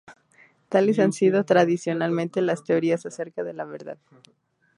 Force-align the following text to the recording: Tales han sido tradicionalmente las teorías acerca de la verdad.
Tales 0.69 0.97
han 0.97 1.13
sido 1.13 1.43
tradicionalmente 1.45 2.41
las 2.41 2.63
teorías 2.63 3.05
acerca 3.05 3.43
de 3.43 3.53
la 3.53 3.65
verdad. 3.65 3.99